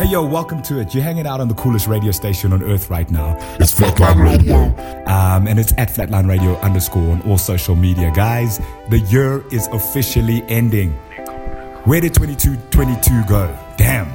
[0.00, 0.94] Hey yo, welcome to it.
[0.94, 3.36] You're hanging out on the coolest radio station on earth right now.
[3.60, 4.56] It's Flatline Radio.
[5.06, 8.10] Um, and it's at Flatline Radio underscore on all social media.
[8.16, 10.92] Guys, the year is officially ending.
[11.84, 13.54] Where did 2222 go?
[13.76, 14.08] Damn.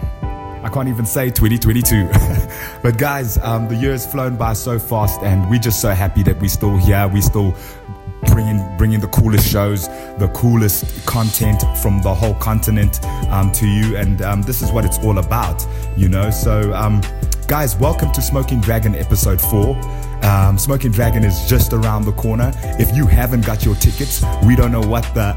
[0.65, 2.09] I can't even say 2022.
[2.81, 6.23] but guys, um, the year has flown by so fast, and we're just so happy
[6.23, 7.07] that we're still here.
[7.07, 7.53] We're still
[8.25, 9.87] bringing bringing the coolest shows,
[10.17, 14.85] the coolest content from the whole continent um, to you, and um, this is what
[14.85, 15.65] it's all about,
[15.95, 16.29] you know.
[16.29, 17.01] So, um,
[17.47, 19.77] guys, welcome to Smoking Dragon episode four.
[20.23, 22.51] Um, Smoking Dragon is just around the corner.
[22.79, 25.35] If you haven't got your tickets, we don't know what the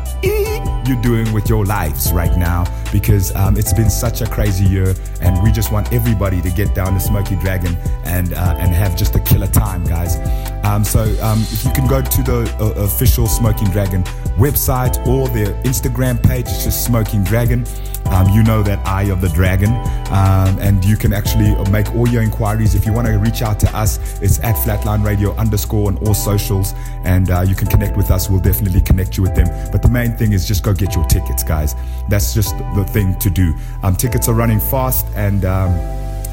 [0.87, 4.95] you're doing with your lives right now because um, it's been such a crazy year,
[5.21, 8.97] and we just want everybody to get down to Smoky Dragon and uh, and have
[8.97, 10.17] just a killer time, guys.
[10.65, 14.03] Um, so um, if you can go to the uh, official Smoking Dragon
[14.39, 17.67] website or their Instagram page, it's just Smoking Dragon.
[18.07, 19.69] Um, you know that eye of the dragon,
[20.11, 22.75] um, and you can actually make all your inquiries.
[22.75, 26.15] If you want to reach out to us, it's at Flatline Radio underscore on all
[26.15, 26.73] socials,
[27.05, 28.31] and uh, you can connect with us.
[28.31, 29.49] We'll definitely connect you with them.
[29.71, 31.75] But the main thing is just go get your tickets, guys.
[32.09, 33.55] That's just the thing to do.
[33.83, 35.73] Um, tickets are running fast, and um,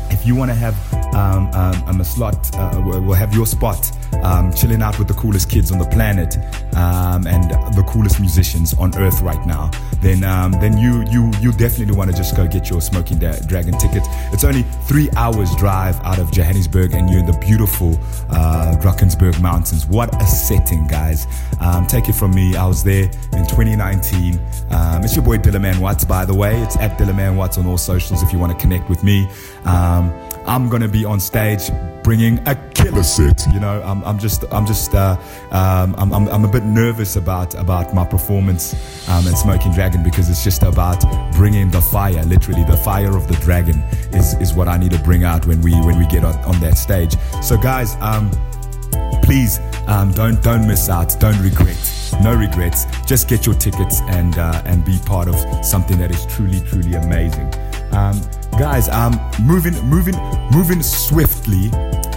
[0.10, 0.76] if you want to have
[1.16, 3.92] um, um, a slot, uh, we'll have your spot
[4.24, 6.38] um, chilling out with the coolest kids on the planet
[6.76, 9.70] um, and the coolest musicians on earth right now,
[10.02, 13.78] then um, then you you you definitely want to just go get your Smoking Dragon
[13.78, 14.04] ticket.
[14.34, 17.94] It's only three hours drive out of Johannesburg, and you're in the beautiful
[18.30, 19.86] uh, Drakensberg Mountains.
[19.86, 21.28] What a setting, guys!
[21.62, 24.40] Um, take it from me, I was there in 2019.
[24.70, 26.60] Um, it's your boy Dillaman Watts, by the way.
[26.62, 29.28] It's at Dillaman Watts on all socials if you want to connect with me.
[29.96, 30.14] Um,
[30.46, 31.72] I'm gonna be on stage
[32.04, 33.48] bringing a killer set.
[33.52, 35.18] You know, I'm, I'm just, I'm just, uh,
[35.52, 38.74] um, I'm, I'm, I'm a bit nervous about about my performance
[39.10, 41.02] um, at Smoking Dragon because it's just about
[41.34, 42.24] bringing the fire.
[42.26, 43.80] Literally, the fire of the dragon
[44.14, 46.60] is is what I need to bring out when we when we get on, on
[46.62, 47.16] that stage.
[47.42, 48.30] So, guys, um,
[49.24, 51.20] please um, don't don't miss out.
[51.20, 51.78] Don't regret.
[52.22, 52.86] No regrets.
[53.06, 56.94] Just get your tickets and uh, and be part of something that is truly truly
[56.94, 57.52] amazing.
[58.62, 60.16] Um, I'm moving moving
[60.52, 61.70] moving swiftly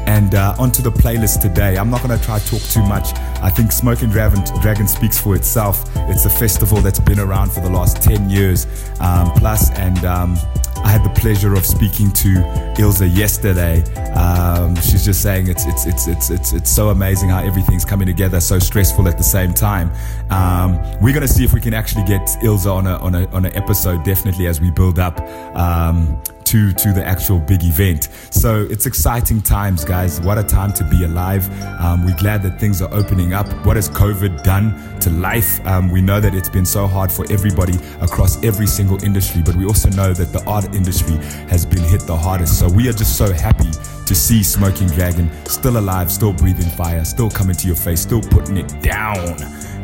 [0.07, 1.77] and uh, onto the playlist today.
[1.77, 3.13] I'm not going to try to talk too much.
[3.43, 5.85] I think Smoking Dragon, Dragon speaks for itself.
[6.09, 8.67] It's a festival that's been around for the last 10 years
[9.01, 10.39] um, plus, and um,
[10.85, 12.35] I had the pleasure of speaking to
[12.79, 13.83] Ilza yesterday.
[14.13, 18.07] Um, she's just saying it's it's it's it's it's it's so amazing how everything's coming
[18.07, 19.91] together, so stressful at the same time.
[20.31, 23.45] Um, we're gonna see if we can actually get Ilza on a on a on
[23.45, 25.21] an episode, definitely as we build up.
[25.57, 28.09] Um, to, to the actual big event.
[28.31, 30.21] So it's exciting times, guys.
[30.21, 31.49] What a time to be alive.
[31.81, 33.47] Um, we're glad that things are opening up.
[33.67, 35.65] What has COVID done to life?
[35.67, 39.57] Um, we know that it's been so hard for everybody across every single industry, but
[39.57, 41.17] we also know that the art industry
[41.49, 42.59] has been hit the hardest.
[42.59, 43.71] So we are just so happy
[44.07, 48.23] to see Smoking Dragon still alive, still breathing fire, still coming to your face, still
[48.23, 49.37] putting it down.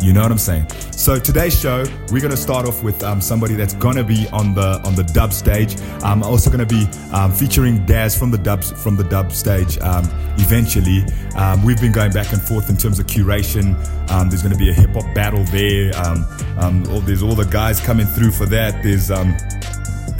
[0.04, 0.68] You know what I'm saying?
[0.90, 4.78] So today's show, we're gonna start off with um, somebody that's gonna be on the
[4.84, 5.80] on the dub stage.
[6.02, 9.78] I'm also gonna be um, featuring Daz from the dubs from the dub stage.
[9.78, 10.04] Um,
[10.36, 11.06] eventually,
[11.36, 13.76] um, we've been going back and forth in terms of curation.
[14.10, 15.90] Um, there's gonna be a hip hop battle there.
[15.96, 18.82] Um, all, there's all the guys coming through for that.
[18.82, 19.34] There's um,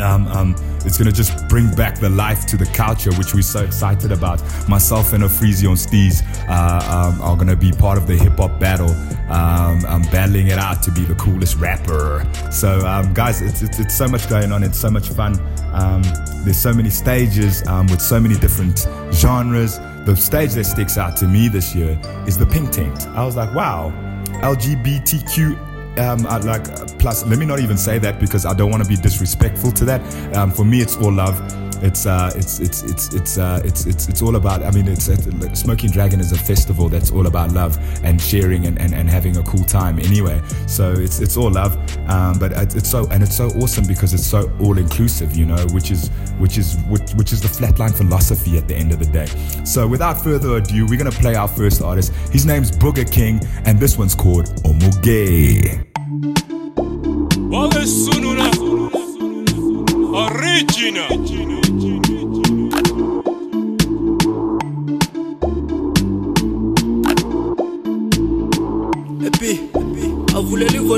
[0.01, 0.55] um,
[0.87, 4.43] it's gonna just bring back the life to the culture, which we're so excited about.
[4.69, 8.59] Myself and Afrizi on Steez uh, um, are gonna be part of the hip hop
[8.59, 8.95] battle.
[9.29, 12.27] Um, I'm battling it out to be the coolest rapper.
[12.51, 14.63] So, um, guys, it's, it's, it's, so much going on.
[14.63, 15.41] It's so much fun.
[15.73, 16.03] Um,
[16.45, 19.79] there's so many stages um, with so many different genres.
[20.05, 23.07] The stage that sticks out to me this year is the Pink Tent.
[23.09, 23.93] I was like, wow,
[24.43, 25.59] LGBTQ
[25.99, 26.65] um, I like
[26.99, 29.85] plus let me not even say that because I don't want to be disrespectful to
[29.85, 30.35] that.
[30.37, 31.39] Um, for me, it's all love.
[31.85, 34.63] It's uh, it's it's it's it's uh, it's it's it's all about.
[34.63, 38.65] I mean, it's uh, Smoking Dragon is a festival that's all about love and sharing
[38.65, 39.99] and, and, and having a cool time.
[39.99, 41.77] Anyway, so it's it's all love.
[42.09, 45.37] Um, but it's, it's so and it's so awesome because it's so all inclusive.
[45.37, 46.09] You know, which is
[46.39, 49.27] which is which, which is the flatline philosophy at the end of the day.
[49.67, 52.15] So without further ado, we're gonna play our first artist.
[52.33, 55.85] His name's Booger King, and this one's called Omoge.
[60.15, 61.64] Original.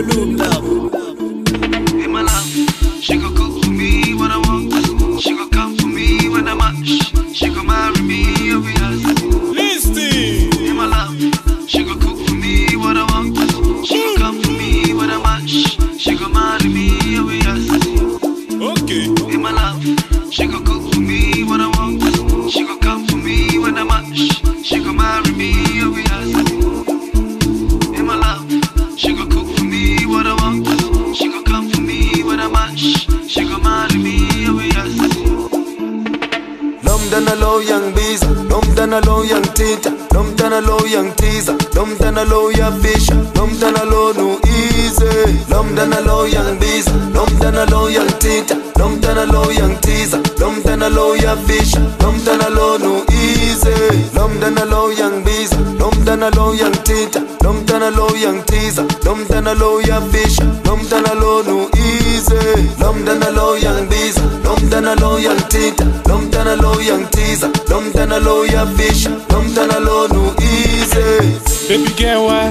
[0.02, 0.55] voluntad.
[54.46, 60.00] Lomdana low young beezer, Lomdana low young tita, Lomdana low young teaser, Lomdana low ya
[60.12, 62.36] fish, Lomdana low no easy,
[62.78, 68.64] Lomdana low young beezer, Lomdana low young tita, Lomdana low young teaser, Lomdana low ya
[68.76, 71.66] fish, Lomdana low no easy.
[71.66, 72.50] Baby girl, why?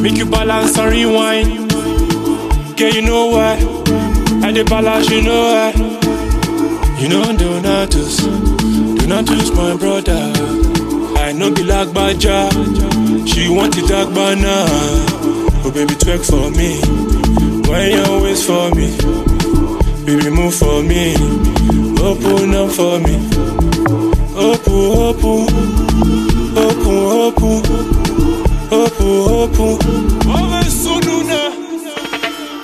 [0.00, 1.68] Make you balance and rewind.
[2.78, 3.54] Girl, you know why?
[4.46, 5.72] I dey balance, you know why?
[7.00, 8.20] You know Donatus,
[9.00, 10.67] Donatus my brother.
[11.28, 12.48] I know be like Baja.
[13.26, 14.64] She want it dark banana.
[15.62, 16.80] Oh baby, twerk for me.
[17.68, 18.96] Why you always for me?
[20.06, 21.12] Baby, move for me.
[22.00, 23.16] Open up for me.
[24.40, 24.72] Open,
[25.04, 25.44] open,
[26.56, 27.60] open, open,
[28.72, 29.76] open, open.
[30.32, 31.52] Ove sununa.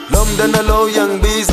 [0.09, 1.49] Lomdana low young bees,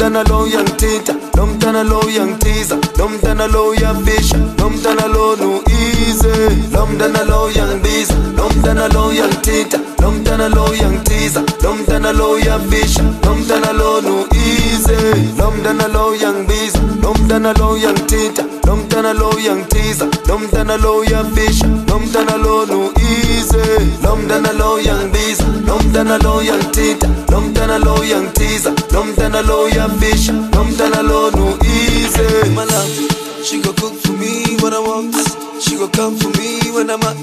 [0.00, 5.62] Lomdana low young tita, Lomdana low young teaser, Lomdana low ya fish, Lomdana low no
[5.68, 6.30] easy,
[6.72, 12.58] Lomdana low young bees, Lomdana low young tita, Lomdana low young teaser, Lomdana low ya
[12.70, 14.96] fish, Lomdana low no easy,
[15.36, 16.72] Lomdana low young bees,
[17.10, 21.58] Lomdana low young tita, Lomdana low young teaser, Lomdana low ya fish,
[21.90, 23.58] Lomdana low no easy,
[23.98, 29.88] Lomdana low young bees, Lomdana low young tita, Lomdana low young teaser, Lomdana low ya
[29.98, 32.54] fish, Lomdana low no easy.
[32.54, 35.14] My love, she gon' cook for me what I want.
[35.60, 37.16] She gon' come for me when I'm up.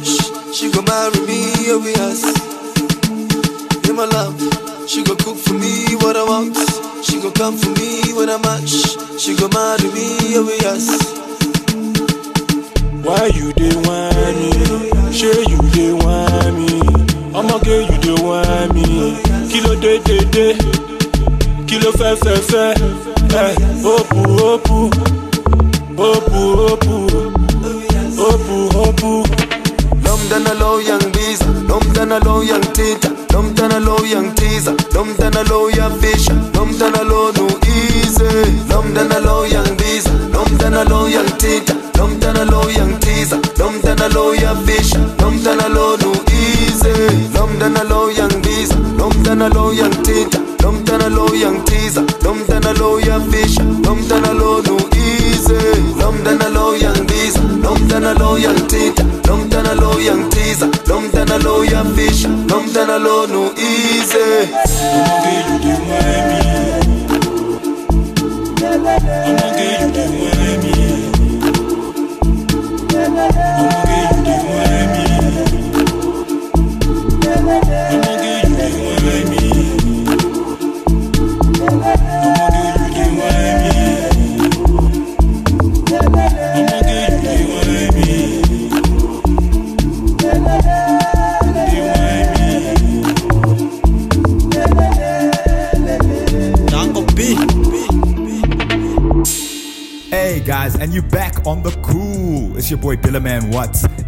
[0.53, 2.23] She gon' marry me, oh yes.
[3.87, 4.35] Yeah, my love,
[4.87, 6.55] she gon' cook for me what I want.
[7.03, 8.41] She gon' come for me when I'm.
[9.17, 10.07] She gon' marry me,
[10.37, 10.87] oh yes.
[13.03, 15.11] Why you dey want me?
[15.11, 16.79] Sure you dey want me.
[17.37, 18.83] I'ma get you dey want me.
[19.51, 20.47] Kilo de de de.
[21.67, 22.65] Kilo fe fe fe.
[23.35, 24.19] Eh, opu
[24.51, 24.89] opu.
[25.97, 26.41] Opu
[26.71, 26.95] opu.
[28.17, 29.25] Opu opu.
[30.03, 30.53] Lomdana
[31.27, 36.27] low young bees, Lomdana low young tita, Lomdana low young teaser, Lomdana low ya fish,
[36.53, 38.23] Lomdana low no easy,
[38.69, 42.26] Lomdana low young bees, Lomdana low young Lomdana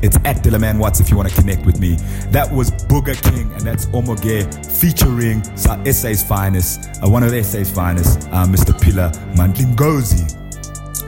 [0.10, 1.94] It's at Dillaman Watts if you want to connect with me.
[2.32, 7.70] That was Booger King, and that's Omoge featuring Sa- SA's finest, uh, one of SA's
[7.70, 8.74] finest, uh, Mr.
[8.82, 10.36] Pila Mandlingozi.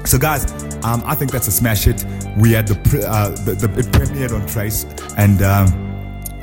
[0.07, 0.45] So, guys,
[0.83, 2.05] um, I think that's a smash hit.
[2.37, 4.85] We had the, uh, the, the it premiered on Trace,
[5.17, 5.80] and um,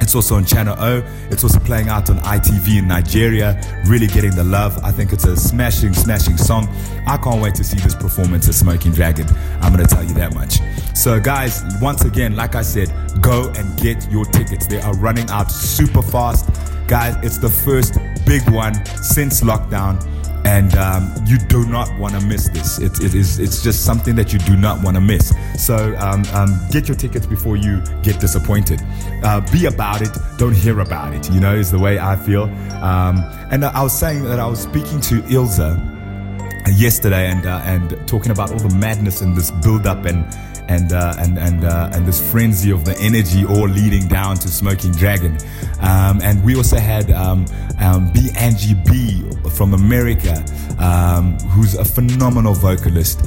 [0.00, 1.02] it's also on Channel O.
[1.30, 4.78] It's also playing out on ITV in Nigeria, really getting the love.
[4.82, 6.68] I think it's a smashing, smashing song.
[7.06, 9.26] I can't wait to see this performance of Smoking Dragon.
[9.60, 10.60] I'm going to tell you that much.
[10.94, 14.66] So, guys, once again, like I said, go and get your tickets.
[14.66, 16.48] They are running out super fast.
[16.86, 20.02] Guys, it's the first big one since lockdown
[20.48, 22.78] and um, you do not want to miss this.
[22.78, 25.34] It, it is it's just something that you do not want to miss.
[25.58, 28.80] So um, um, get your tickets before you get disappointed.
[29.22, 31.30] Uh, be about it, don't hear about it.
[31.30, 32.44] You know, is the way I feel.
[32.82, 33.16] Um,
[33.50, 35.68] and I was saying that I was speaking to Ilza
[36.78, 40.24] yesterday and uh, and talking about all the madness and this build up and
[40.68, 44.48] and uh, and and uh, and this frenzy of the energy all leading down to
[44.48, 45.38] Smoking Dragon.
[45.80, 47.46] Um, and we also had um,
[47.80, 50.44] um, B Angie B from America,
[50.78, 53.20] um, who's a phenomenal vocalist.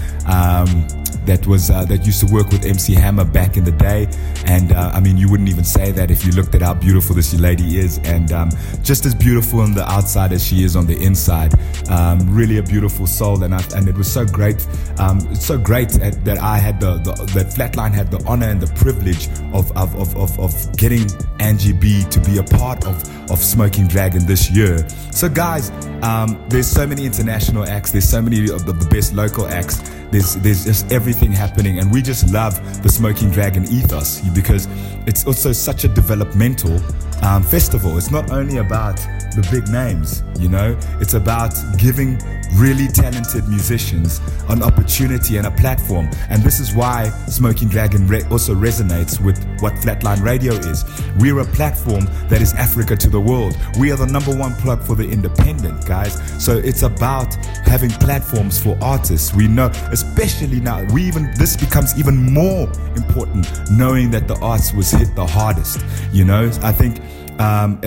[1.32, 4.10] That was uh, that used to work with MC Hammer back in the day.
[4.48, 7.16] And uh, I mean, you wouldn't even say that if you looked at how beautiful
[7.16, 8.50] this lady is, and um,
[8.84, 11.54] just as beautiful on the outside as she is on the inside.
[11.90, 14.68] Um, really a beautiful soul, and I, and it was so great,
[15.00, 18.60] um, so great at, that I had the, the, that Flatline had the honor and
[18.60, 21.08] the privilege of of, of, of, of getting
[21.40, 24.86] Angie B to be a part of of Smoking Dragon this year.
[25.12, 25.72] So guys,
[26.04, 27.92] um, there's so many international acts.
[27.92, 29.80] There's so many of the best local acts.
[30.12, 34.68] There's there's just everything happening, and we just love the Smoking Dragon ethos because
[35.08, 36.80] it's also such a developmental
[37.22, 37.98] um, festival.
[37.98, 38.98] It's not only about
[39.36, 42.20] the big names, you know, it's about giving
[42.56, 46.10] really talented musicians an opportunity and a platform.
[46.30, 50.84] And this is why Smoking Dragon re- also resonates with what Flatline Radio is.
[51.18, 53.58] We're a platform that is Africa to the world.
[53.80, 56.20] We are the number one plug for the independent, guys.
[56.44, 57.34] So it's about
[57.66, 59.34] having platforms for artists.
[59.34, 64.74] We know, especially now, we even this becomes even more important knowing that the arts
[64.74, 65.80] was hit the hardest.
[66.12, 67.00] You know, I think
[67.42, 67.80] um,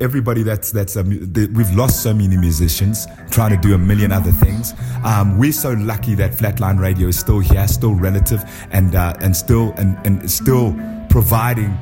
[0.00, 4.30] everybody that's that's um, we've lost so many musicians trying to do a million other
[4.30, 4.74] things.
[5.04, 9.36] Um, we're so lucky that Flatline Radio is still here, still relative, and uh, and
[9.36, 10.74] still and, and still
[11.10, 11.76] providing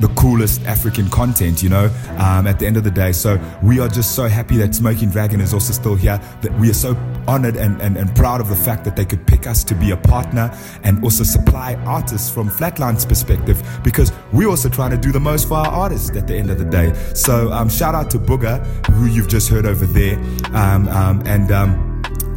[0.00, 1.88] the coolest African content, you know,
[2.18, 3.12] um, at the end of the day.
[3.12, 6.70] So we are just so happy that Smoking Dragon is also still here, that we
[6.70, 6.94] are so
[7.28, 9.90] honored and, and, and proud of the fact that they could pick us to be
[9.90, 15.12] a partner and also supply artists from Flatline's perspective because we're also trying to do
[15.12, 16.92] the most for our artists at the end of the day.
[17.14, 20.18] So um, shout out to Booger, who you've just heard over there.
[20.54, 21.92] Um, um and um,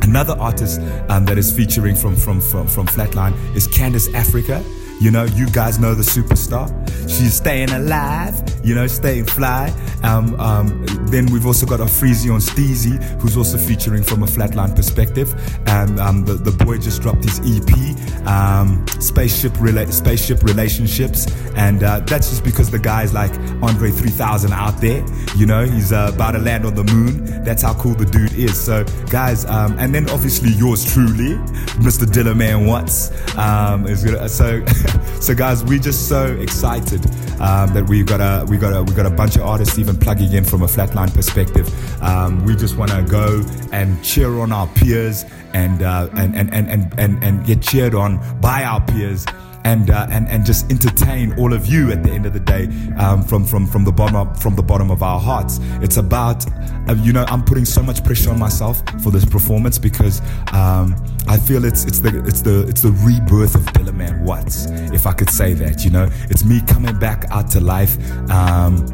[0.05, 4.63] Another artist um, that is featuring from, from, from, from Flatline is Candace Africa.
[4.99, 6.69] You know, you guys know the superstar.
[7.09, 8.33] She's staying alive,
[8.63, 9.73] you know, staying fly.
[10.03, 14.25] Um, um, then we've also got a Afrizi on Steezy, who's also featuring from a
[14.25, 15.33] flatline perspective.
[15.67, 21.27] And um, the, the boy just dropped his EP, um, Spaceship, Rela- Spaceship Relationships.
[21.55, 25.05] And uh, that's just because the guy's like Andre 3000 out there.
[25.35, 27.43] You know, he's uh, about to land on the moon.
[27.43, 28.59] That's how cool the dude is.
[28.59, 31.35] So, guys, um, and then obviously yours truly,
[31.79, 32.05] Mr.
[32.05, 33.11] Dillaman Watts.
[33.37, 34.63] Um, is gonna, so,
[35.21, 37.05] so guys, we're just so excited
[37.41, 39.97] um, that we've got a we got a we got a bunch of artists even
[39.97, 41.67] plugging in from a flatline perspective.
[42.01, 46.53] Um, we just want to go and cheer on our peers and, uh, and, and,
[46.53, 49.25] and and and and get cheered on by our peers
[49.65, 52.69] and uh, and and just entertain all of you at the end of the day
[52.97, 55.59] um, from from from the bottom of, from the bottom of our hearts.
[55.81, 56.45] It's about
[56.87, 60.21] uh, you know I'm putting so much pressure on myself for this performance because
[60.53, 60.95] um,
[61.27, 65.11] I feel it's it's the it's the it's the rebirth of Dillaman Watts, if I
[65.13, 65.83] could say that.
[65.83, 67.97] You know, it's me coming back out to life.
[68.29, 68.85] Um,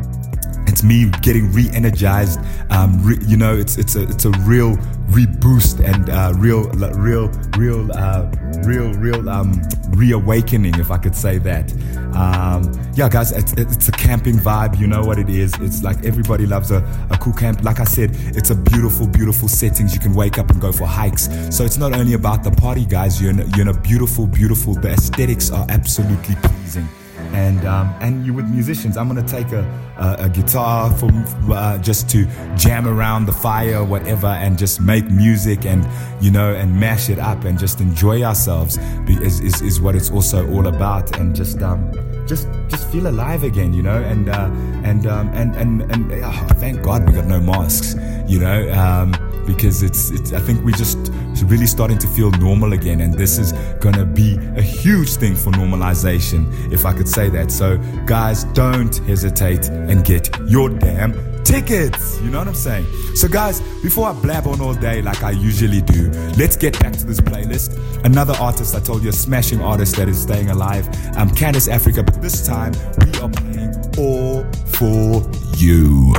[0.72, 2.40] it's me getting re-energized.
[2.70, 4.78] Um, re, you know, it's it's a it's a real
[5.12, 6.64] reboost and uh, real
[7.08, 8.32] real real uh,
[8.64, 11.72] real real um, reawakening, if I could say that.
[12.16, 14.80] Um, yeah, guys, it's, it's a camping vibe.
[14.80, 15.54] You know what it is.
[15.60, 16.78] It's like everybody loves a,
[17.10, 17.64] a cool camp.
[17.64, 19.94] Like I said, it's a beautiful, beautiful settings.
[19.94, 21.30] You can wake up and go for hikes.
[21.56, 23.22] So it's not only about the party, guys.
[23.22, 24.74] You're in, you're in a beautiful, beautiful.
[24.74, 26.88] The aesthetics are absolutely pleasing
[27.34, 28.98] and um, and you with musicians.
[28.98, 29.64] I'm gonna take a
[29.98, 31.10] a, a guitar for
[31.52, 35.88] uh, just to jam around the fire whatever, and just make music and
[36.22, 38.78] you know and mash it up and just enjoy ourselves.
[39.08, 41.92] Is is, is what it's also all about, and just um
[42.28, 44.50] just just feel alive again, you know, and uh,
[44.84, 47.96] and um, and and and oh, thank God we got no masks,
[48.28, 48.72] you know.
[48.72, 50.98] Um, because it's, it's I think we're just
[51.46, 55.52] really starting to feel normal again, and this is gonna be a huge thing for
[55.52, 57.52] normalization, if I could say that.
[57.52, 62.20] So, guys, don't hesitate and get your damn tickets.
[62.22, 62.86] You know what I'm saying?
[63.16, 66.94] So, guys, before I blab on all day like I usually do, let's get back
[66.94, 67.78] to this playlist.
[68.06, 70.88] Another artist I told you, a smashing artist that is staying alive.
[71.18, 72.74] I'm Candace Africa, but this time
[73.06, 76.14] we are playing all for you.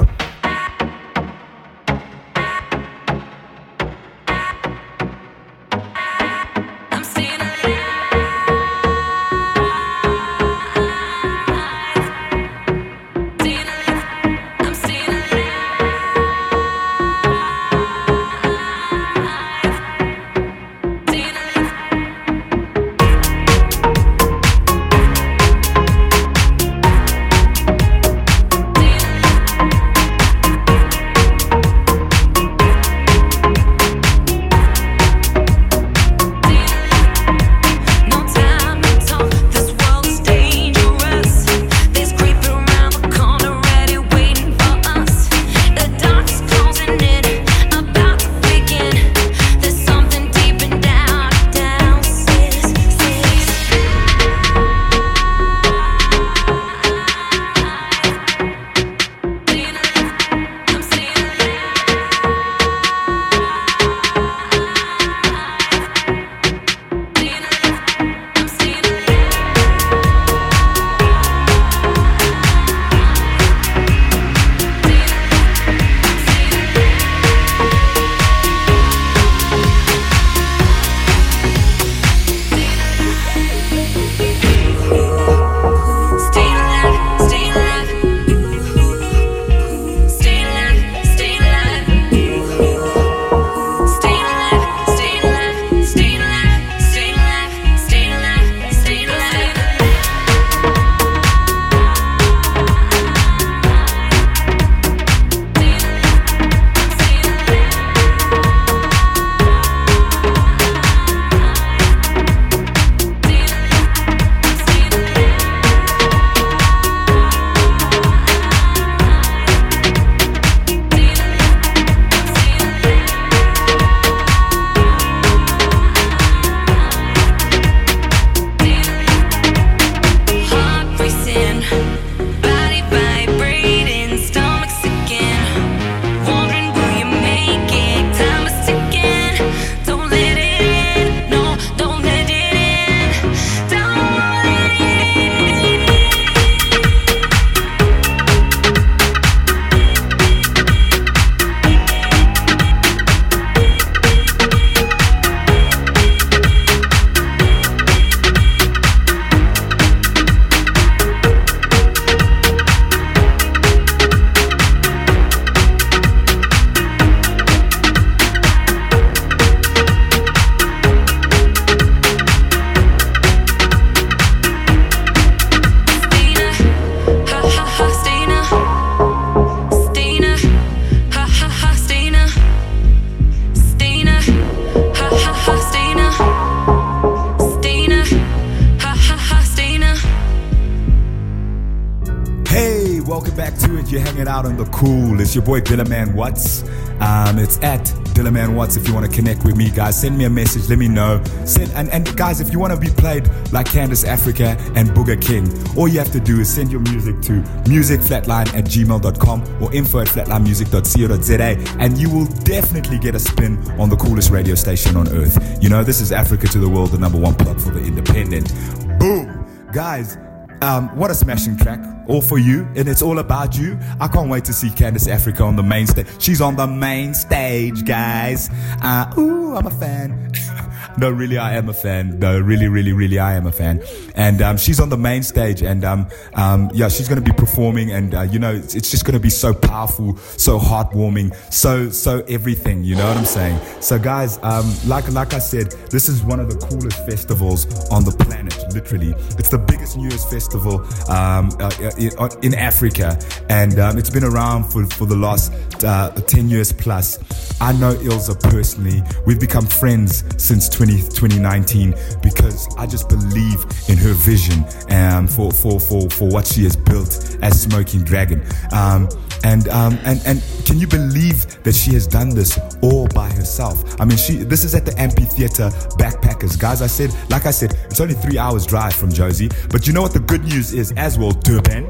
[195.33, 196.63] It's your boy Dillaman Watts.
[197.01, 199.99] Um, it's at Dillaman Watts if you want to connect with me, guys.
[199.99, 201.25] Send me a message, let me know.
[201.47, 205.19] Send and, and guys, if you want to be played like Candace Africa and Booger
[205.19, 209.73] King, all you have to do is send your music to musicflatline at gmail.com or
[209.73, 214.99] info at flatlinemusic.co.za and you will definitely get a spin on the coolest radio station
[214.99, 215.63] on earth.
[215.63, 218.53] You know, this is Africa to the world, the number one plug for the independent.
[218.99, 219.47] Boom!
[219.73, 220.19] Guys,
[220.63, 221.81] um, what a smashing track.
[222.09, 223.79] All for you, and it's all about you.
[224.01, 226.07] I can't wait to see Candace Africa on the main stage.
[226.19, 228.49] She's on the main stage, guys.
[228.83, 230.33] Uh, ooh, I'm a fan.
[230.99, 232.19] no, really, I am a fan.
[232.19, 233.83] No, really, really, really, I am a fan.
[234.15, 237.37] And um, she's on the main stage, and um, um, yeah, she's going to be
[237.37, 241.35] performing, and uh, you know, it's, it's just going to be so powerful, so heartwarming,
[241.53, 242.85] so so everything.
[242.85, 243.61] You know what I'm saying?
[243.81, 248.05] So, guys, um, like like I said, this is one of the coolest festivals on
[248.05, 248.62] the planet.
[248.75, 254.11] Literally, it's the biggest New Year's festival um, uh, in, uh, Africa, and um, it's
[254.11, 255.53] been around for for the last
[255.85, 257.19] uh, 10 years plus.
[257.61, 259.03] I know Ilza personally.
[259.27, 265.53] We've become friends since 20, 2019 because I just believe in her vision um, for,
[265.53, 268.45] for, for, for what she has built as Smoking Dragon.
[268.73, 269.09] Um,
[269.45, 274.01] and um, and and can you believe that she has done this all by herself?
[274.01, 276.83] I mean, she this is at the amphitheater backpackers, guys.
[276.83, 279.53] I said, like I said, it's only three hours drive from Jozi.
[279.71, 281.89] But you know what the good news is as well, Durban.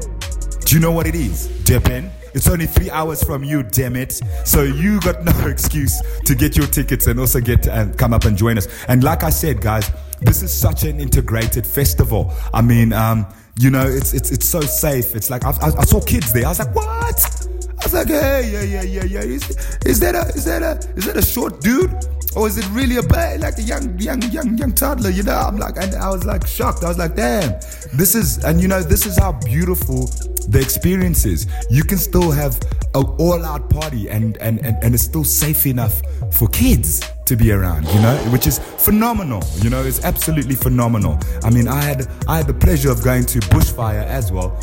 [0.65, 2.09] Do you know what it is, Durban?
[2.33, 4.19] It's only three hours from you, damn it.
[4.43, 8.25] So you got no excuse to get your tickets and also get and come up
[8.25, 8.67] and join us.
[8.87, 12.33] And like I said, guys, this is such an integrated festival.
[12.53, 13.27] I mean, um,
[13.59, 15.15] you know, it's it's it's so safe.
[15.15, 16.45] It's like I, I, I saw kids there.
[16.45, 17.47] I was like, what?
[17.69, 19.19] I was like, hey, yeah, yeah, yeah, yeah.
[19.19, 19.49] Is,
[19.85, 21.93] is that a is that a is that a short dude?
[22.35, 25.11] Or is it really a bad like a young young young young toddler?
[25.11, 26.83] You know, I'm like, and I was like shocked.
[26.83, 27.51] I was like, damn,
[27.93, 30.07] this is and you know, this is how beautiful
[30.47, 31.45] the experience is.
[31.69, 32.59] You can still have
[32.95, 37.51] an all-out party and and, and and it's still safe enough for kids to be
[37.51, 39.43] around, you know, which is phenomenal.
[39.61, 41.19] You know, it's absolutely phenomenal.
[41.43, 44.59] I mean, I had I had the pleasure of going to Bushfire as well,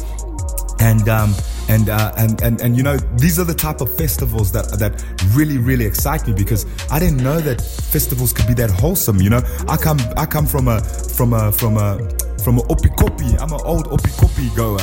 [0.80, 1.34] and um,
[1.68, 5.04] and, uh, and and and you know these are the type of festivals that that
[5.34, 9.20] really really excite me because I didn't know that festivals could be that wholesome.
[9.20, 11.98] You know, I come I come from a from a from a
[12.42, 13.40] from a Oppikoppi.
[13.40, 14.80] I'm an old Oppikoppi goer,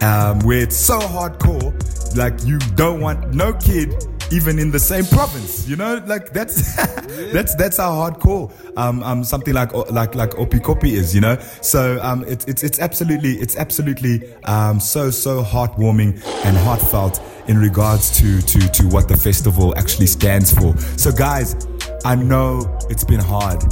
[0.00, 1.72] um, where it's so hardcore,
[2.16, 3.92] like you don't want no kid
[4.32, 5.68] even in the same province.
[5.68, 6.76] You know, like that's
[7.32, 11.14] that's that's how hardcore um, um something like like like Oppikoppi is.
[11.14, 16.14] You know, so um it's it's it's absolutely it's absolutely um so so heartwarming
[16.44, 20.76] and heartfelt in regards to to to what the festival actually stands for.
[20.96, 21.66] So guys,
[22.04, 23.62] I know it's been hard,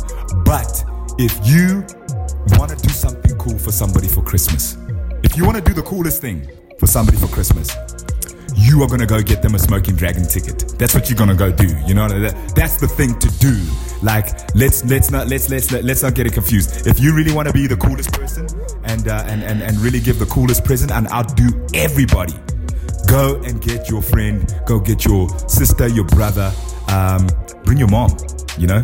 [0.45, 0.85] but
[1.19, 1.85] if you
[2.59, 4.77] want to do something cool for somebody for Christmas,
[5.23, 6.47] if you want to do the coolest thing
[6.79, 7.77] for somebody for Christmas,
[8.57, 10.79] you are gonna go get them a smoking dragon ticket.
[10.79, 11.69] That's what you're gonna go do.
[11.87, 13.57] You know that, that's the thing to do.
[14.03, 16.87] Like let's let's not let's let's let, let's not get it confused.
[16.87, 18.49] If you really want to be the coolest person
[18.85, 22.35] and, uh, and and and really give the coolest present and outdo everybody,
[23.07, 26.53] go and get your friend, go get your sister, your brother,
[26.89, 27.27] um,
[27.65, 28.17] bring your mom.
[28.61, 28.81] You know,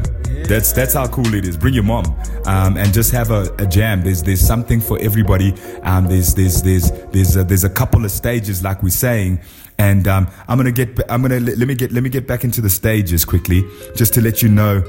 [0.48, 1.54] that's that's how cool it is.
[1.54, 2.06] Bring your mom
[2.46, 4.02] um, and just have a, a, jam.
[4.02, 5.52] There's there's something for everybody.
[5.82, 9.38] Um, there's there's there's there's a, there's a couple of stages, like we're saying,
[9.76, 12.62] and um, I'm gonna get I'm gonna let, me get let me get back into
[12.62, 14.82] the stages quickly, just to let you know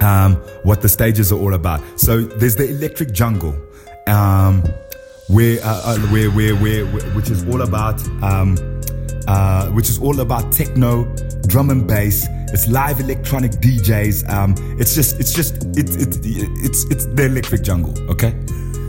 [0.00, 1.82] um, what the stages are all about.
[2.00, 3.54] So there's the electric jungle.
[4.06, 4.62] Um,
[5.28, 8.56] where, uh, uh, where, where, where, which is all about, um,
[9.28, 11.04] uh, which is all about techno,
[11.46, 12.26] drum and bass.
[12.50, 14.28] It's live electronic DJs.
[14.30, 17.92] Um, it's just, it's just, it's, it's, it's, it's the electric jungle.
[18.10, 18.30] Okay,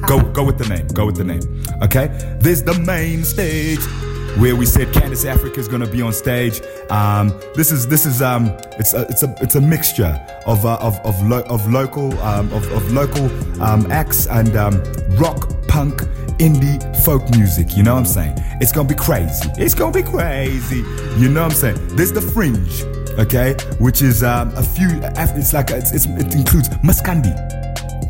[0.07, 0.87] go, go with the name.
[0.87, 1.41] Go with the name.
[1.83, 2.07] Okay,
[2.39, 3.79] there's the main stage
[4.37, 6.61] where we said Candace Africa is going to be on stage.
[6.89, 8.47] Um, this is this is um,
[8.79, 12.51] it's a it's a it's a mixture of uh, of of, lo- of local um,
[12.53, 13.25] of, of local
[13.61, 14.81] um, acts and um,
[15.17, 16.03] rock, punk,
[16.39, 17.77] indie, folk music.
[17.77, 18.35] You know what I'm saying?
[18.61, 19.49] It's gonna be crazy.
[19.57, 20.83] It's gonna be crazy.
[21.17, 21.95] You know what I'm saying?
[21.95, 22.83] There's the fringe,
[23.19, 24.87] okay, which is um, a few.
[24.91, 27.33] It's like it's, it's, it includes Maskandi.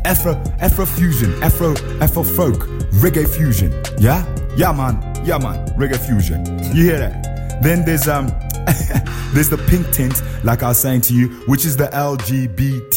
[0.04, 2.66] Afro, Afro fusion, Afro, Afro folk,
[3.02, 3.70] reggae fusion.
[3.98, 4.24] Yeah,
[4.56, 5.02] yeah, man.
[5.24, 6.44] Yeah, man, reggae fusion.
[6.74, 7.60] You hear that?
[7.62, 8.26] Then there's um
[9.34, 12.88] there's the pink tent, like I was saying to you, which is the LGBTQIA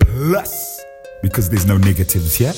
[0.00, 0.80] plus,
[1.22, 2.54] because there's no negatives here.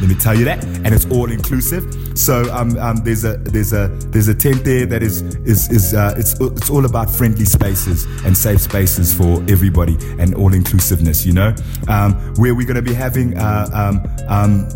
[0.00, 1.84] Let me tell you that, and it's all inclusive.
[2.18, 5.92] So um, um, there's a there's a there's a tent there that is is is
[5.92, 11.26] uh, it's it's all about friendly spaces and safe spaces for everybody and all inclusiveness.
[11.26, 11.54] You know,
[11.88, 14.68] um, where we're going to be having uh, um, um,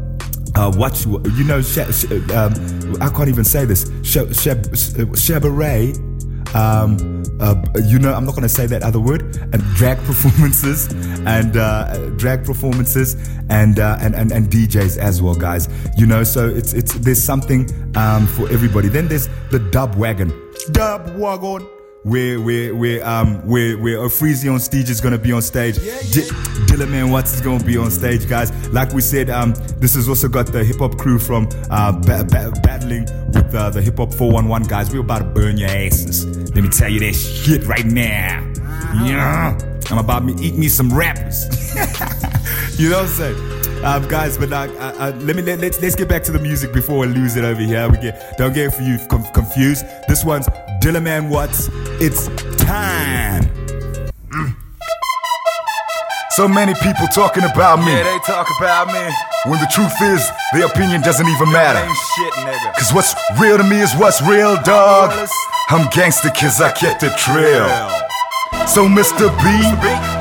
[0.57, 0.71] uh,
[1.37, 2.55] you, know, sh- sh- um,
[3.01, 3.91] I can't even say this.
[4.03, 4.55] Sh- sh-
[5.25, 5.97] Shabaray,
[6.55, 6.97] um,
[7.41, 9.23] uh, you know, I'm not going to say that other word.
[9.53, 10.89] And drag performances
[11.27, 13.15] and uh, drag performances
[13.49, 15.69] and, uh, and and and DJs as well, guys.
[15.97, 18.89] You know, so it's it's there's something um, for everybody.
[18.89, 20.33] Then there's the dub wagon,
[20.73, 21.67] dub wagon
[22.05, 25.79] where where where um where where Freezy on stage is gonna be on stage.
[25.79, 26.23] Yeah, yeah.
[26.69, 28.53] Dillaman Watts is gonna be on stage, guys.
[28.69, 32.25] Like we said, um this has also got the hip hop crew from uh ba-
[32.25, 34.93] ba- battling with uh, the hip hop 411 guys.
[34.93, 36.27] We're about to burn your asses.
[36.55, 38.53] Let me tell you that shit right now.
[39.05, 39.59] Yeah,
[39.91, 41.45] I'm about to eat me some rappers.
[42.79, 43.54] you know what I'm saying?
[43.85, 46.39] Um, guys, but uh, uh, uh, let me let, let's let's get back to the
[46.39, 47.87] music before we lose it over here.
[47.91, 48.99] We get don't get you
[49.35, 49.85] confused.
[50.09, 50.47] This one's
[50.81, 51.69] Dillaman Watts.
[52.01, 52.29] It's
[52.65, 53.45] time.
[54.33, 54.57] Mm.
[56.31, 57.93] So many people talking about me.
[57.93, 59.15] Yeah, they talk about me.
[59.51, 61.85] When the truth is, their opinion doesn't even matter.
[62.17, 62.73] Shit, nigga.
[62.77, 65.13] Cause what's real to me is what's real, dog.
[65.69, 68.14] I'm gangster cause I kept it real.
[68.67, 69.31] So Mr.
[69.39, 69.47] B,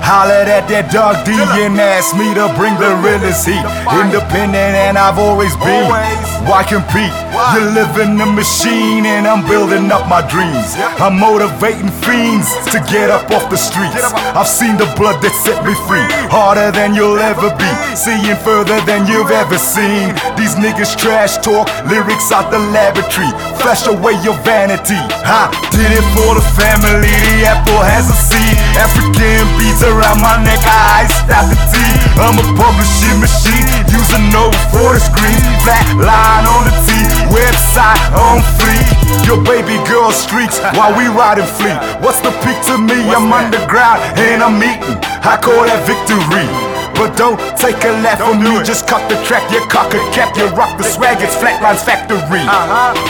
[0.03, 3.65] hollered at that dog D and asked me to bring the realest heat.
[3.89, 6.32] Independent and I've always been.
[6.43, 7.15] Why compete?
[7.55, 10.75] You live in a machine and I'm building up my dreams.
[10.99, 14.03] I'm motivating fiends to get up off the streets.
[14.35, 16.03] I've seen the blood that set me free.
[16.27, 17.71] Harder than you'll ever be.
[17.95, 20.11] Seeing further than you've ever seen.
[20.35, 23.31] These niggas trash talk lyrics out the laboratory.
[23.63, 24.99] Flash away your vanity.
[25.23, 27.07] I did it for the family.
[27.07, 28.59] The apple has a seed.
[28.75, 30.59] African beats around my neck.
[30.67, 31.79] I stop the T.
[32.19, 33.63] I'm a publishing machine.
[33.95, 35.39] Using no for the screen.
[35.63, 36.89] Flat line on the T.
[37.29, 38.89] Website on fleek.
[39.25, 41.77] Your baby girl streaks while we riding fleet.
[42.01, 42.97] What's the peak to me?
[43.13, 44.97] I'm underground and I'm eating.
[45.21, 46.45] I call that victory.
[46.93, 48.61] But don't take a laugh from me.
[48.61, 51.17] Just cut the track, you cock a cap, you rock the swag.
[51.25, 52.45] It's Flatlines Factory.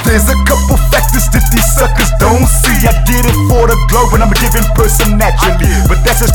[0.08, 2.80] There's a couple factors that these suckers don't see.
[2.88, 5.68] I did it for the globe and I'm a giving person naturally.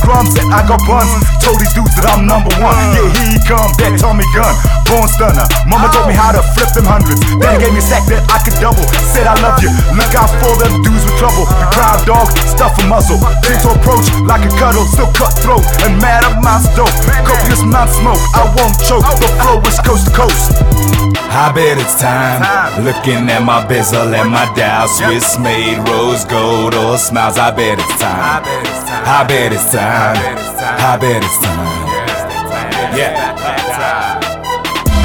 [0.08, 1.12] But that's just crumbs and I got buns.
[1.44, 2.72] Told these dudes that I'm number one.
[2.72, 2.96] Mm.
[2.96, 4.54] Yeah, here he come, that Tommy gun.
[4.88, 5.44] Born stunner.
[5.68, 6.20] Mama taught me oh.
[6.20, 7.20] how to flip them hundreds.
[7.36, 8.84] Then he gave me a sack that I could double.
[9.12, 9.68] Said I love you.
[9.92, 11.44] Look out for them dudes with trouble.
[11.44, 13.20] We crowd dog, stuff a muzzle.
[13.44, 14.88] Things to approach like a cuddle.
[14.88, 16.92] Still cutthroat and mad amounts dope.
[17.28, 18.20] Copious amount smoke.
[18.32, 19.04] I won't choke.
[19.04, 19.12] Oh.
[19.20, 20.56] The flow is coast to coast.
[21.30, 22.40] I bet it's time.
[22.84, 27.36] Looking at my bezel and my dial, Swiss made rose gold or smiles.
[27.36, 28.42] I bet it's time.
[29.04, 29.97] I bet it's time.
[29.98, 31.58] I bet it's time.
[32.94, 33.34] Yeah.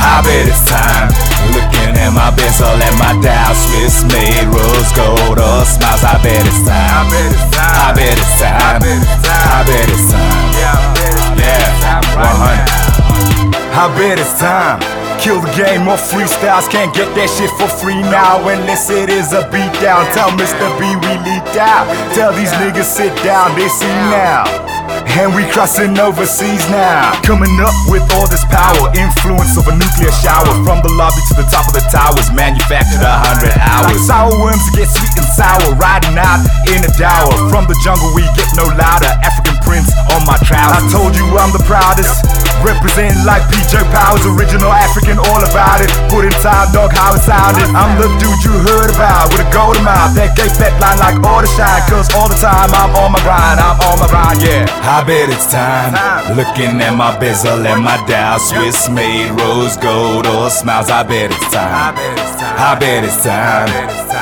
[0.06, 1.10] I bet it's time.
[1.50, 6.06] Looking at my bezel and my dial, Swiss made rose gold or smiles.
[6.06, 7.10] I bet it's time.
[7.10, 8.54] I bet it's time.
[8.54, 9.50] I bet it's time.
[9.50, 10.62] I bet it's time.
[10.62, 11.74] Yeah.
[12.14, 13.74] 100.
[13.74, 14.78] I bet it's time.
[15.18, 16.70] Kill the game or freestyles.
[16.70, 20.06] Can't get that shit for free now unless it is a beatdown.
[20.14, 20.70] Tell Mr.
[20.78, 21.90] B we leaked out.
[22.14, 23.58] Tell these niggas sit down.
[23.58, 24.73] They see now.
[25.20, 27.16] And we crossing overseas now.
[27.22, 30.52] Coming up with all this power, influence of a nuclear shower.
[30.64, 33.94] From the lobby to the top of the towers, manufactured a hundred hours.
[33.94, 37.32] Like sour worms get sweet and sour, riding out in a dower.
[37.48, 39.12] From the jungle we get no louder.
[39.24, 40.84] African on my trousers.
[40.84, 42.24] I told you I'm the proudest.
[42.64, 45.92] Representing like PJ Powers, original African, all about it.
[46.08, 47.68] Put in time, dog, how it sounded.
[47.76, 50.16] I'm the dude you heard about with a golden mouth.
[50.16, 51.84] That gay fat line like all the shine.
[51.92, 54.68] Cause all the time I'm on my grind, I'm on my grind, yeah.
[54.84, 55.92] I bet it's time.
[56.36, 60.90] Looking at my bezel and my dial, Swiss made rose gold or smiles.
[60.90, 61.68] I bet it's time.
[61.68, 62.64] I bet it's time.
[62.64, 63.68] I bet it's time.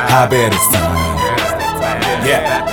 [0.09, 1.21] I bet it's time.
[2.25, 2.70] Yeah.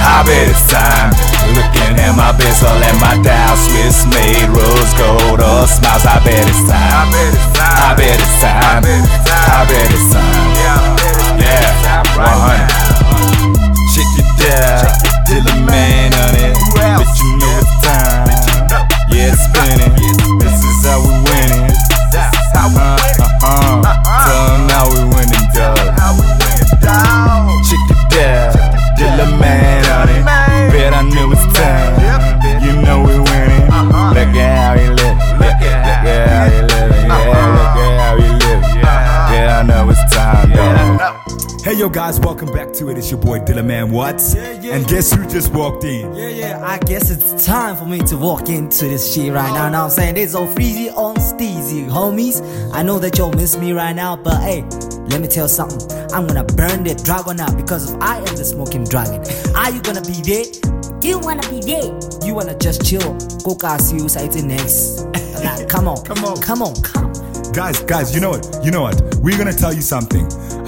[0.00, 1.10] I bet it's time.
[1.54, 6.04] Looking at my bezel and my dial, Swiss made rose gold or smiles.
[6.06, 7.10] I bet it's time.
[7.58, 8.84] I bet it's time.
[8.84, 11.38] I bet it's time.
[11.38, 11.68] Yeah.
[12.18, 12.68] 100.
[13.94, 14.26] Check it
[14.58, 14.90] out.
[15.26, 16.54] Dylan man on it.
[16.74, 18.28] Bet you know it's time.
[19.10, 19.94] Yeah, it's spinning.
[20.38, 21.70] This is how we winning.
[22.14, 23.07] Uh, uh, uh.
[41.88, 42.98] Yo guys, welcome back to it.
[42.98, 44.34] It's your boy Dillaman Watts.
[44.34, 44.74] Yeah, yeah.
[44.74, 46.14] And guess who just walked in?
[46.14, 49.70] Yeah, yeah, I guess it's time for me to walk into this shit right now.
[49.70, 52.42] Now I'm saying this on Freezy on Steezy, homies.
[52.74, 54.64] I know that y'all miss me right now, but hey,
[55.06, 55.90] let me tell you something.
[56.12, 59.22] I'm gonna burn that dragon out because if I am the smoking dragon,
[59.56, 60.44] are you gonna be there?
[61.00, 61.98] You wanna be there?
[62.22, 63.16] You wanna just chill?
[63.44, 65.06] Go see you next.
[65.38, 66.36] Like, come on, Come on.
[66.42, 67.12] come on, come.
[67.52, 68.58] Guys, guys, you know what?
[68.64, 69.00] You know what?
[69.16, 70.24] We're gonna tell you something.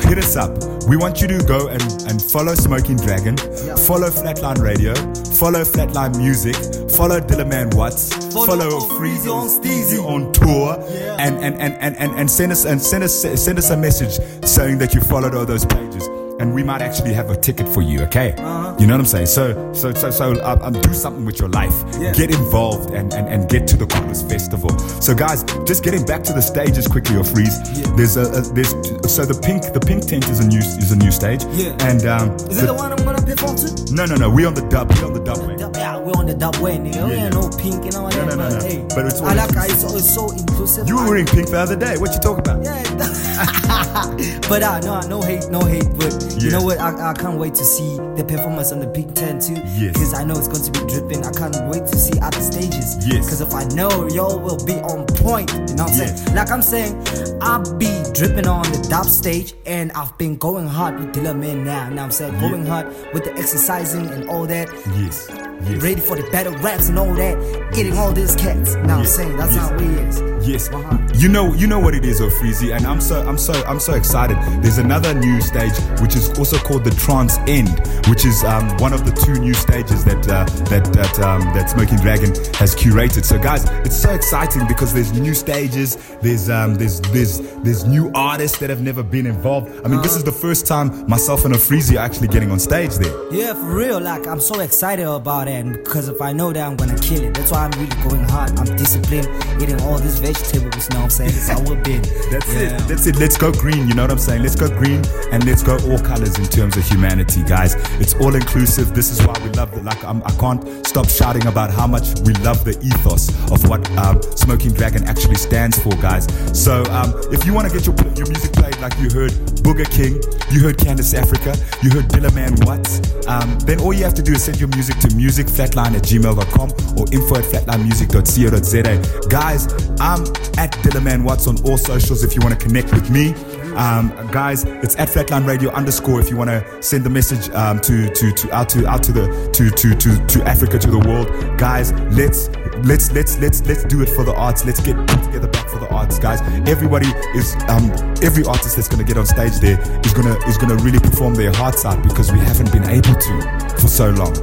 [0.08, 0.50] Hit us up.
[0.88, 4.94] We want you to go and, and follow Smoking Dragon, follow Flatline Radio,
[5.34, 6.54] follow Flatline Music,
[6.90, 10.02] follow Dillaman Watts, Follow follow Freezy on Steezy.
[10.04, 11.16] on tour, Yeah.
[11.20, 14.18] and, and, and, and, and, and send us and send us send us a message
[14.44, 16.08] saying that you followed all those pages.
[16.40, 18.32] And we might actually have a ticket for you, okay?
[18.38, 18.74] Uh-huh.
[18.78, 19.26] You know what I'm saying?
[19.26, 21.74] So, so, so, so, uh, um, do something with your life.
[22.00, 22.12] Yeah.
[22.12, 24.70] Get involved and, and, and get to the coolest festival.
[25.02, 27.58] So, guys, just getting back to the stages quickly, or freeze.
[27.78, 27.94] Yeah.
[27.94, 28.70] There's a, a there's
[29.12, 31.44] so the pink the pink tent is a new is a new stage.
[31.52, 31.76] Yeah.
[31.80, 33.92] And um, Is it the one I'm gonna perform to?
[33.94, 34.30] no, no, no.
[34.30, 34.90] We on the dub.
[34.94, 35.38] We on the dub.
[35.76, 37.04] Yeah, we're on the dub way, nigga.
[37.04, 37.40] We Yeah, ain't yeah.
[37.40, 38.26] no pink and all that.
[38.26, 38.66] no, no, but no.
[38.66, 40.88] hey, But it's all I like how it's, so- it's so inclusive.
[40.88, 41.98] You were wearing pink the other day.
[41.98, 42.64] What you talking about?
[42.64, 42.80] Yeah,
[44.48, 45.88] but uh, no, no hate, no hate.
[45.96, 46.78] But you know what?
[46.78, 49.54] I, I can't wait to see the performance on the Pink Tent too.
[49.54, 49.92] Yes.
[49.92, 51.24] Because I know it's going to be dripping.
[51.24, 52.96] I can't wait to see other stages.
[53.06, 53.26] Yes.
[53.26, 56.14] Because if I know y'all will be on point, you know what I'm Yeah.
[56.14, 56.34] saying?
[56.34, 60.98] Like I'm saying, I'll be dripping on the dub stage, and I've been going hard
[60.98, 61.88] with Dilla Man now.
[61.88, 64.68] Now I'm saying going hard with the exercising and all that.
[64.96, 65.26] Yes.
[65.30, 65.82] Yes.
[65.82, 67.36] Ready for the battle raps and all that,
[67.76, 68.74] eating all these cats.
[68.76, 69.68] Now I'm saying that's Yes.
[69.68, 70.39] how we is.
[70.42, 70.96] Yes, Uh-huh.
[71.14, 73.94] you know, you know what it is, O'Freezy, and I'm so, I'm so, I'm so
[73.94, 74.36] excited.
[74.62, 77.68] There's another new stage which is also called the Trance Tent,
[78.08, 81.68] which is um, one of the two new stages that uh, that that um, that
[81.70, 83.24] Smoking Dragon has curated.
[83.24, 88.10] So, guys, it's so exciting because there's new stages, there's um, there's there's there's new
[88.14, 89.68] artists that have never been involved.
[89.84, 92.94] I mean, this is the first time myself and O'Freezy are actually getting on stage
[92.94, 93.14] there.
[93.32, 94.00] Yeah, for real.
[94.00, 97.34] Like I'm so excited about it because if I know that I'm gonna kill it,
[97.34, 98.58] that's why I'm really going hard.
[98.58, 99.28] I'm disciplined,
[99.62, 100.88] eating all these vegetables.
[100.88, 101.30] You know what I'm saying?
[101.32, 101.82] That's how we've.
[102.30, 102.60] That's Yeah.
[102.76, 102.88] it.
[102.88, 103.16] That's it.
[103.16, 103.88] Let's go green.
[103.88, 104.42] You know what I'm saying?
[104.42, 107.74] Let's go green and let's go all colors in terms of humanity, guys.
[108.00, 108.94] It's all inclusive.
[108.94, 109.84] This is why we love it.
[109.84, 113.80] Like I'm, I can't stop shouting about how much we love the ethos of what
[113.98, 116.26] um, Smoking Dragon actually stands for, guys.
[116.52, 119.30] So um, if you want to get your your music played, like you heard
[119.64, 124.14] Booger King, you heard Candace Africa, you heard Dillaman Watts, um, then all you have
[124.14, 129.28] to do is send your music to musicflatline at gmail.com or info at flatlinemusic.co.za.
[129.28, 129.68] Guys,
[130.00, 130.19] I'm
[130.58, 133.34] at Dillaman Watts on all socials if you want to connect with me.
[133.76, 137.80] Um, guys, it's at Flatline Radio underscore if you want to send the message um,
[137.80, 140.98] to, to to out to out to the to to to to Africa to the
[140.98, 141.28] world.
[141.58, 142.48] Guys, let's
[142.84, 144.64] let's let's let's let's do it for the arts.
[144.64, 146.40] Let's get together back for the arts, guys.
[146.68, 147.90] Everybody is um
[148.22, 151.52] every artist that's gonna get on stage there is gonna is gonna really perform their
[151.52, 153.34] hearts out because we haven't been able to
[153.80, 154.36] for so long.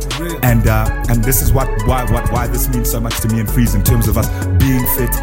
[0.44, 3.40] And uh, and this is what why what why this means so much to me
[3.40, 5.13] and Freeze in terms of us being fit,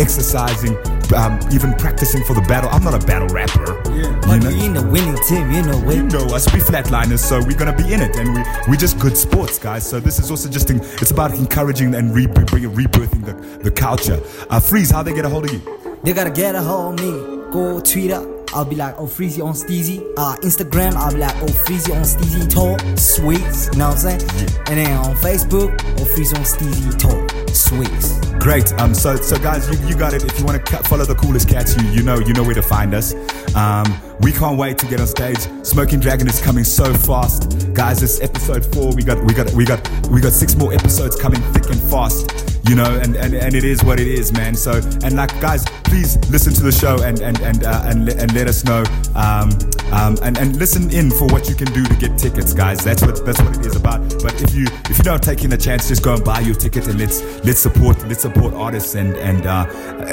[0.00, 0.76] exercising,
[1.14, 2.70] um, even practicing for the battle.
[2.70, 3.74] I'm not a battle rapper.
[3.90, 4.18] Yeah.
[4.22, 4.48] But You know?
[4.48, 6.12] we in the winning team, you know You it.
[6.12, 9.16] know us, we flatliners, so we're gonna be in it, and we we just good
[9.16, 9.88] sports, guys.
[9.88, 13.70] So this is also just in, it's about encouraging and re- bringing rebirthing the, the
[13.70, 14.20] culture.
[14.50, 15.60] Uh, Freeze, how they get a hold of you?
[16.02, 17.33] They gotta get a hold of me.
[17.54, 18.20] Go Twitter.
[18.52, 20.00] I'll be like, oh, Freezy on Steezy.
[20.16, 22.80] Uh, Instagram, I'll be like, oh, Freezy on Steezy Talk.
[22.98, 23.38] Sweet.
[23.72, 24.22] You know what I'm saying?
[24.66, 27.30] And then on Facebook, oh, Freezy on Steezy Talk.
[27.54, 28.40] Sweet.
[28.40, 28.72] Great.
[28.80, 28.92] Um.
[28.92, 30.24] So so guys, you, you got it.
[30.24, 32.62] If you want to follow the coolest cats, you you know you know where to
[32.62, 33.14] find us.
[33.54, 33.86] Um.
[34.20, 35.38] We can't wait to get on stage.
[35.64, 38.02] Smoking Dragon is coming so fast, guys.
[38.02, 38.92] It's episode four.
[38.94, 42.43] We got we got we got we got six more episodes coming thick and fast.
[42.66, 44.54] You know, and, and, and it is what it is, man.
[44.54, 44.72] So
[45.04, 48.32] and like guys, please listen to the show and and and uh, and, le- and
[48.34, 48.84] let us know.
[49.14, 49.50] Um,
[49.92, 52.82] um, and, and listen in for what you can do to get tickets, guys.
[52.82, 54.00] That's what that's what it is about.
[54.22, 56.54] But if you if you don't take in a chance, just go and buy your
[56.54, 59.66] ticket and let's let's support let's support artists and and uh,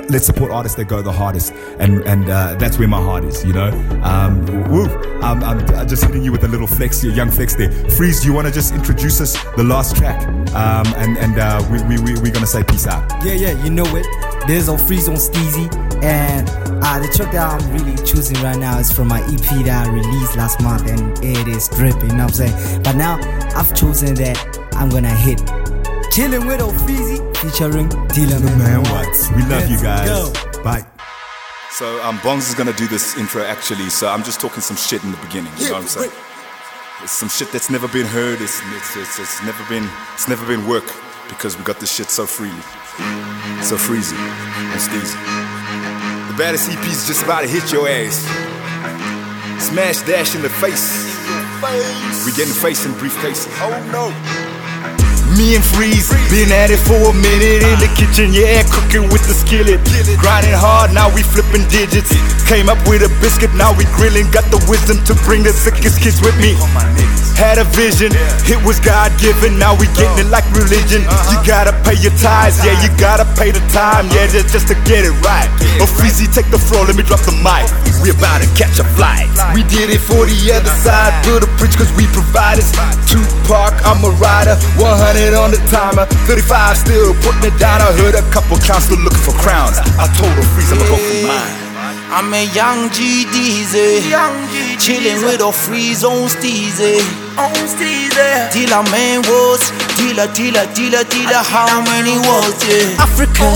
[0.10, 1.54] let's support artists that go the hardest.
[1.80, 3.70] And and uh, that's where my heart is, you know.
[4.04, 4.91] Um, woo.
[5.32, 7.72] I'm, I'm just hitting you with a little flex here, young flex there.
[7.92, 10.28] Freeze, do you want to just introduce us the last track?
[10.54, 13.10] Um, and and uh, we we we we're gonna say peace out.
[13.24, 14.06] Yeah, yeah, you know it.
[14.48, 15.70] There's a freeze on Steezy.
[16.04, 16.50] And
[16.84, 19.92] uh, the track that I'm really choosing right now is from my EP that I
[19.92, 22.84] released last month and it is dripping, you know what I'm saying?
[22.84, 23.20] But now
[23.56, 24.36] I've chosen that
[24.74, 25.40] I'm gonna hit
[26.12, 29.36] Chilling with O'Freezy featuring Dillaman, what?
[29.36, 30.10] We love you guys.
[30.10, 30.62] Go.
[30.62, 30.91] Bye.
[31.72, 33.90] So um, Bongs is gonna do this intro actually.
[33.90, 35.52] So I'm just talking some shit in the beginning.
[35.58, 36.12] You know what I'm saying?
[37.02, 38.42] It's some shit that's never been heard.
[38.42, 40.86] It's it's, it's it's never been it's never been work
[41.30, 42.62] because we got this shit so freely,
[43.64, 45.16] so freezy, and steezy.
[46.28, 48.20] The baddest EP's is just about to hit your ass.
[49.64, 51.08] Smash dash in the face.
[52.26, 53.48] We getting face in briefcases.
[53.64, 54.51] Oh no.
[55.38, 59.24] Me and Freeze, been at it for a minute in the kitchen, yeah, cooking with
[59.24, 59.80] the skillet.
[60.20, 62.12] Grinding hard, now we flipping digits.
[62.52, 64.28] Came up with a biscuit, now we grilling.
[64.36, 66.60] Got the wisdom to bring the sickest kids with me.
[67.40, 68.12] Had a vision,
[68.44, 71.08] it was God given, now we getting it like religion.
[71.32, 74.76] You gotta pay your tithes, yeah, you gotta pay the time, yeah, just, just to
[74.84, 75.48] get it right.
[75.80, 77.72] Oh, Freezy, take the floor, let me drop the mic.
[78.04, 79.32] We about to catch a flight.
[79.56, 82.68] We did it for the other side, build a bridge cause we providers.
[83.08, 87.78] Tupac, I'm a rider, 100 on the timer, 35 still putting it down.
[87.82, 89.78] I heard a couple clowns still looking for crowns.
[90.02, 91.54] I told her Freeze, I'ma go for mine.
[92.10, 94.02] I'm a young G Deezy,
[94.82, 97.31] chillin' with a freeze on Steezy.
[97.40, 98.52] On Steezy.
[98.52, 101.40] Dealer man was, dealer, dealer, dealer, dealer.
[101.40, 103.00] How many was it?
[103.00, 103.48] Africa.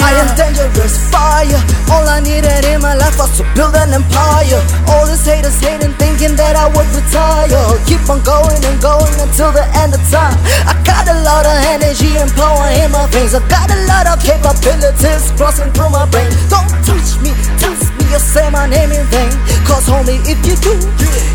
[0.00, 1.60] I am dangerous fire.
[1.92, 4.62] All I needed in my life was to build an empire.
[4.88, 7.60] All these haters hating, thinking that I would retire.
[7.84, 10.32] Keep on going and going until the end of time.
[10.64, 13.36] I got a lot of energy and power in my veins.
[13.36, 16.32] I got a lot of capabilities crossing through my brain.
[16.48, 19.30] Don't touch me, touch me, or say my name in vain.
[19.62, 20.74] Cause homie, if you do,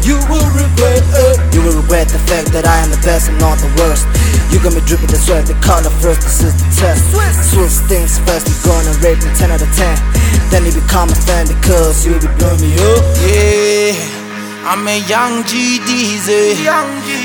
[0.04, 1.40] you will regret it.
[1.56, 4.04] You will regret the fact that I am the best and not the worst.
[4.52, 7.04] You got me dripping the sweat, the color first, this is the test.
[7.52, 9.96] Swiss things first, you gonna rate me 10 out of 10.
[10.52, 13.04] Then you become a fan because you'll be blowing me up.
[13.24, 13.96] Yeah,
[14.68, 16.60] I'm a young G Deezy,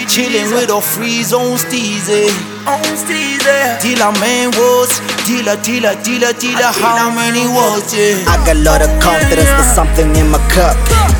[0.06, 2.30] chillin' with a freeze on Steezy.
[2.66, 3.80] On Steezy.
[3.82, 4.90] Dealer man was,
[5.26, 6.70] dealer, dealer, dealer, dealer.
[6.72, 8.26] How many was it?
[8.28, 10.76] I got a lot of confidence, there's something in my cup.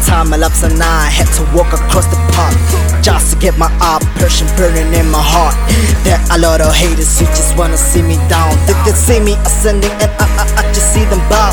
[0.07, 2.55] Time elapsed and I had to walk across the park
[3.03, 5.57] just to get my eye passion burning in my heart.
[6.05, 8.53] There are a lot of haters who just wanna see me down.
[8.67, 11.53] They can see me ascending and I, I, I just see them bow.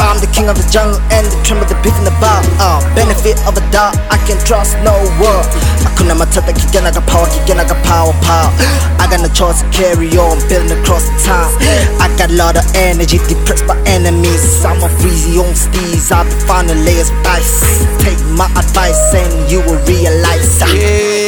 [0.00, 2.40] I'm the king of the jungle and the trim of the beef in the bow.
[2.60, 5.44] Uh, benefit of a doubt, I can trust no one.
[5.84, 8.50] I couldn't matata kigana got power, kigana got power, power.
[9.00, 11.50] I got no choice to carry on, building across the time.
[12.02, 14.64] I got a lot of energy, depressed by enemies.
[14.64, 17.62] I'm a freezy on steez, I'll be finding layers of ice.
[18.02, 20.60] Take my advice and you will realize.
[20.62, 21.21] ah, Yeah,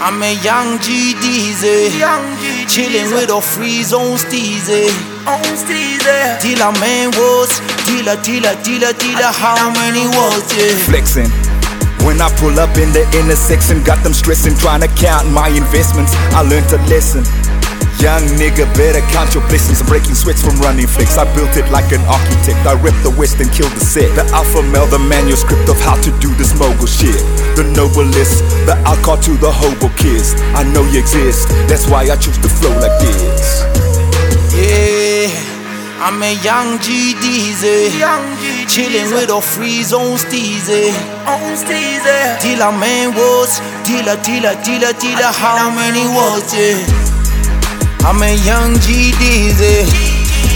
[0.00, 1.92] I'm a young G Deezy,
[2.64, 4.88] chillin' with a freeze on Steezy.
[5.28, 6.40] On Steezy.
[6.40, 9.28] Dealer man was, dealer, dealer, dealer, dealer.
[9.28, 10.80] How many was it?
[10.88, 11.28] flexing.
[12.06, 16.14] When I pull up in the intersection, got them stressing, trying to count my investments.
[16.32, 17.20] I learned a lesson.
[18.00, 19.82] Young nigga, better count your blessings.
[19.82, 21.18] I'm breaking sweats from running flicks.
[21.18, 22.64] I built it like an architect.
[22.64, 24.08] I ripped the west and killed the set.
[24.16, 27.20] The alpha male, the manuscript of how to do this mogul shit.
[27.60, 30.32] The noblest, the alcohol to the hobo kids.
[30.56, 33.68] I know you exist, that's why I choose to flow like this.
[34.56, 35.28] Yeah,
[36.00, 38.00] I'm a young G Deezy,
[38.64, 40.88] chillin' with a freeze on Steezy.
[41.28, 42.40] On Steezy.
[42.40, 45.32] Dealer man was, dealer, dealer, dealer, dealer.
[45.36, 47.09] How many was it?
[48.02, 49.84] I'm a young G Deezy,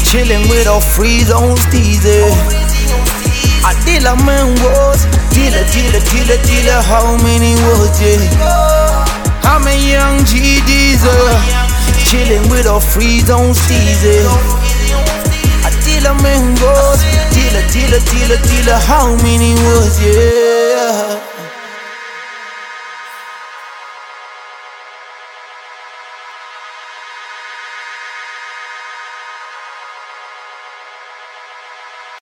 [0.01, 2.25] chillin' with a freeze on Steezy.
[3.63, 6.81] I deal a man was, dealer, dealer, dealer, dealer.
[6.81, 8.25] How many was it?
[9.45, 11.13] I'm a young G Diesel,
[12.09, 14.25] chillin' with a freeze on Steezy.
[15.65, 17.01] A dealer man goes,
[17.37, 18.81] dealer, dealer, dealer, dealer.
[18.89, 20.64] How many was it?